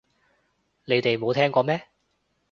[0.85, 1.85] 你哋冇聽過咩